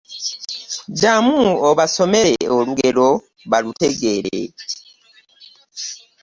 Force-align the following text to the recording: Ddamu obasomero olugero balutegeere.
Ddamu 0.91 1.39
obasomero 1.69 2.43
olugero 2.59 3.07
balutegeere. 3.49 4.41